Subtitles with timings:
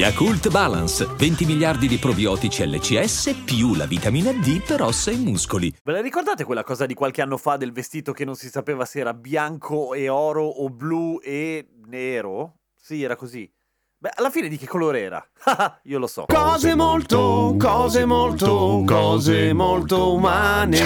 [0.00, 5.70] Yakult Balance, 20 miliardi di probiotici LCS più la vitamina D per ossa e muscoli.
[5.84, 8.86] Ve la ricordate quella cosa di qualche anno fa del vestito che non si sapeva
[8.86, 12.60] se era bianco e oro o blu e nero?
[12.74, 13.46] Sì, era così.
[14.02, 15.22] Beh, alla fine di che colore era?
[15.84, 16.24] Io lo so.
[16.26, 20.78] Cose molto, cose molto, cose molto umane.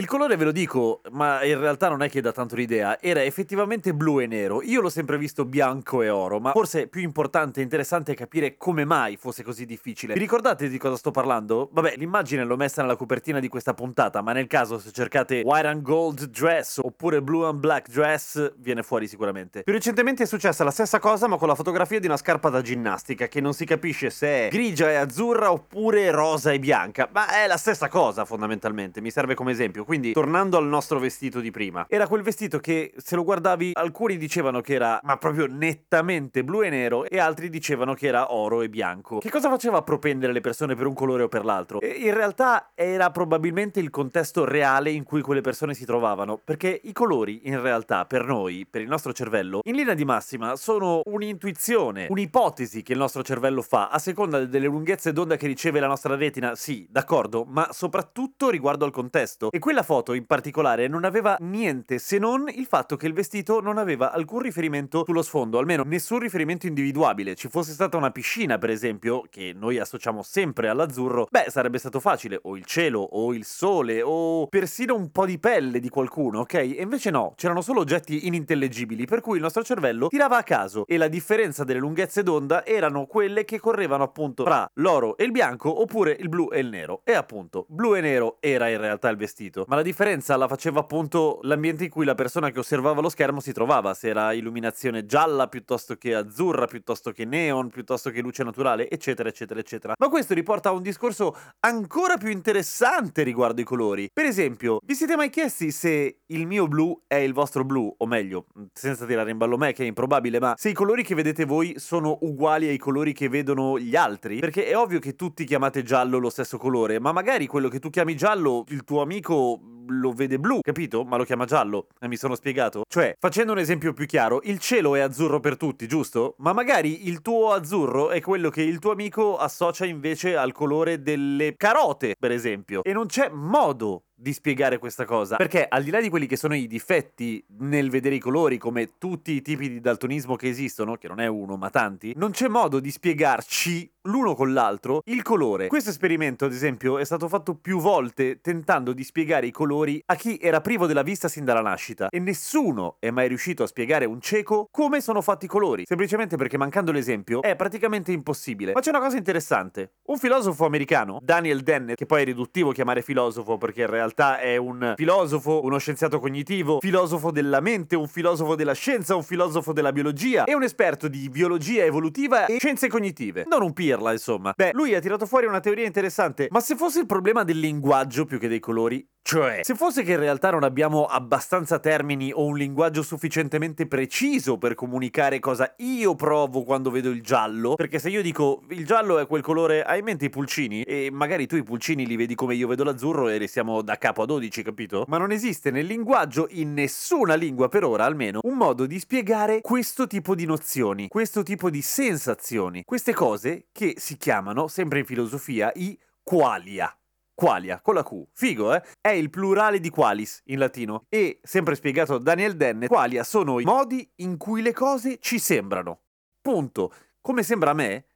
[0.00, 3.00] Il colore ve lo dico, ma in realtà non è che dà tanto l'idea.
[3.00, 4.62] Era effettivamente blu e nero.
[4.62, 8.56] Io l'ho sempre visto bianco e oro, ma forse è più importante e interessante capire
[8.56, 10.14] come mai fosse così difficile.
[10.14, 11.68] Vi ricordate di cosa sto parlando?
[11.70, 15.68] Vabbè, l'immagine l'ho messa nella copertina di questa puntata, ma nel caso se cercate white
[15.68, 19.62] and gold dress oppure blue and black dress, viene fuori sicuramente.
[19.62, 22.54] Più recentemente è successa la stessa cosa, ma con la fotografia di una scarpa da
[22.62, 27.42] ginnastica che non si capisce se è grigia e azzurra oppure rosa e bianca, ma
[27.42, 29.84] è la stessa cosa fondamentalmente, mi serve come esempio.
[29.84, 34.16] Quindi, tornando al nostro vestito di prima, era quel vestito che se lo guardavi alcuni
[34.16, 38.62] dicevano che era ma proprio nettamente blu e nero e altri dicevano che era oro
[38.62, 39.18] e bianco.
[39.18, 41.80] Che cosa faceva propendere le persone per un colore o per l'altro?
[41.80, 46.80] E in realtà era probabilmente il contesto reale in cui quelle persone si trovavano, perché
[46.84, 51.02] i colori in realtà per noi, per il nostro cervello, in linea di massima sono
[51.04, 55.88] un'intuizione, un'ipotesi che il nostro cervello fa a seconda delle lunghezze d'onda che riceve la
[55.88, 59.50] nostra retina, sì, d'accordo, ma soprattutto riguardo al contesto.
[59.50, 63.60] E quella foto in particolare non aveva niente se non il fatto che il vestito
[63.60, 67.34] non aveva alcun riferimento sullo sfondo, almeno nessun riferimento individuabile.
[67.34, 71.98] Ci fosse stata una piscina, per esempio, che noi associamo sempre all'azzurro, beh, sarebbe stato
[71.98, 76.40] facile, o il cielo, o il sole, o persino un po' di pelle di qualcuno,
[76.40, 76.54] ok?
[76.54, 80.86] E invece no, c'erano solo oggetti inintellegibili, per cui il nostro cervello tirava a caso
[80.86, 85.30] e la differenza delle lunghezze d'onda erano quelle che correvano appunto fra l'oro e il
[85.30, 87.00] bianco oppure il blu e il nero.
[87.04, 90.80] E appunto, blu e nero era in realtà il vestito, ma la differenza la faceva
[90.80, 95.06] appunto l'ambiente in cui la persona che osservava lo schermo si trovava, se era illuminazione
[95.06, 99.94] gialla piuttosto che azzurra, piuttosto che neon, piuttosto che luce naturale, eccetera, eccetera, eccetera.
[99.98, 104.10] Ma questo riporta a un discorso ancora più interessante riguardo i colori.
[104.12, 108.06] Per esempio, vi siete mai chiesti se il mio blu è il vostro blu, o
[108.06, 111.44] meglio, senza tirare in ballo me che è improbabile, ma se i colori che vedete
[111.44, 114.38] voi sono uguali ai colori che vedono gli altri?
[114.38, 117.90] Perché è ovvio che tutti chiamate giallo lo stesso colore, ma magari quello che tu
[117.90, 121.04] chiami giallo, il tuo amico lo vede blu, capito?
[121.04, 121.86] Ma lo chiama giallo.
[122.00, 122.82] E mi sono spiegato?
[122.88, 126.34] Cioè, facendo un esempio più chiaro, il cielo è azzurro per tutti, giusto?
[126.38, 131.02] Ma magari il tuo azzurro è quello che il tuo amico associa invece al colore
[131.02, 132.82] delle carote, per esempio.
[132.82, 135.36] E non c'è modo di spiegare questa cosa.
[135.36, 138.96] Perché al di là di quelli che sono i difetti nel vedere i colori, come
[138.98, 142.48] tutti i tipi di daltonismo che esistono, che non è uno ma tanti, non c'è
[142.48, 145.66] modo di spiegarci l'uno con l'altro il colore.
[145.68, 150.14] Questo esperimento, ad esempio, è stato fatto più volte tentando di spiegare i colori a
[150.14, 154.04] chi era privo della vista sin dalla nascita e nessuno è mai riuscito a spiegare
[154.04, 158.72] a un cieco come sono fatti i colori, semplicemente perché mancando l'esempio è praticamente impossibile.
[158.72, 159.94] Ma c'è una cosa interessante.
[160.06, 164.38] Un filosofo americano, Daniel Dennett, che poi è riduttivo chiamare filosofo perché in realtà realtà
[164.38, 169.72] è un filosofo, uno scienziato cognitivo, filosofo della mente, un filosofo della scienza, un filosofo
[169.72, 173.44] della biologia e un esperto di biologia evolutiva e scienze cognitive.
[173.46, 174.52] Non un pirla, insomma.
[174.56, 178.24] Beh, lui ha tirato fuori una teoria interessante, ma se fosse il problema del linguaggio
[178.24, 182.44] più che dei colori, cioè, se fosse che in realtà non abbiamo abbastanza termini o
[182.44, 188.08] un linguaggio sufficientemente preciso per comunicare cosa io provo quando vedo il giallo, perché se
[188.08, 190.84] io dico il giallo è quel colore, hai in mente i pulcini?
[190.84, 194.22] E magari tu i pulcini li vedi come io vedo l'azzurro e restiamo da capo
[194.22, 195.04] a 12, capito?
[195.08, 199.60] Ma non esiste nel linguaggio, in nessuna lingua per ora almeno, un modo di spiegare
[199.60, 205.04] questo tipo di nozioni, questo tipo di sensazioni, queste cose che si chiamano, sempre in
[205.04, 206.96] filosofia, i qualia.
[207.36, 208.28] Qualia, con la Q.
[208.32, 208.82] Figo, eh?
[208.98, 211.04] È il plurale di qualis in latino.
[211.10, 215.38] E, sempre spiegato da Daniel Dennett, qualia sono i modi in cui le cose ci
[215.38, 216.00] sembrano.
[216.40, 216.94] Punto.
[217.20, 218.06] Come sembra a me,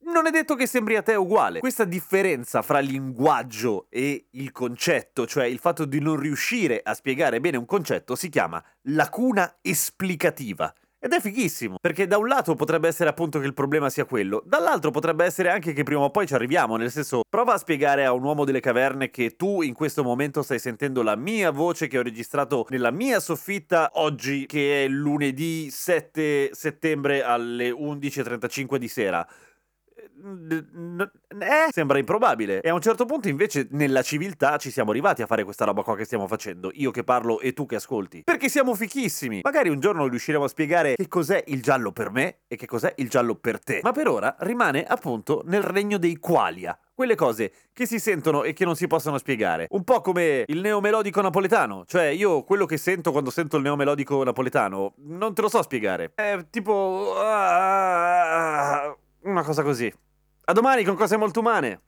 [0.00, 1.60] non è detto che sembri a te uguale.
[1.60, 7.40] Questa differenza fra linguaggio e il concetto, cioè il fatto di non riuscire a spiegare
[7.40, 10.70] bene un concetto, si chiama lacuna esplicativa.
[11.06, 14.42] Ed è fighissimo, perché da un lato potrebbe essere appunto che il problema sia quello,
[14.44, 18.04] dall'altro potrebbe essere anche che prima o poi ci arriviamo, nel senso, prova a spiegare
[18.04, 21.86] a un uomo delle caverne che tu in questo momento stai sentendo la mia voce
[21.86, 28.88] che ho registrato nella mia soffitta oggi, che è lunedì 7 settembre alle 11.35 di
[28.88, 29.24] sera
[29.96, 32.60] Eh, sembra improbabile.
[32.60, 35.82] E a un certo punto, invece, nella civiltà ci siamo arrivati a fare questa roba
[35.82, 36.70] qua che stiamo facendo.
[36.74, 38.22] Io che parlo e tu che ascolti.
[38.24, 39.40] Perché siamo fichissimi.
[39.42, 42.92] Magari un giorno riusciremo a spiegare che cos'è il giallo per me e che cos'è
[42.96, 43.80] il giallo per te.
[43.82, 46.78] Ma per ora rimane appunto nel regno dei qualia.
[46.94, 49.66] Quelle cose che si sentono e che non si possono spiegare.
[49.70, 51.84] Un po' come il neomelodico napoletano.
[51.86, 56.12] Cioè, io quello che sento quando sento il neomelodico napoletano non te lo so spiegare.
[56.14, 57.14] È tipo.
[59.30, 59.92] Una cosa così.
[60.44, 61.80] A domani con cose molto umane.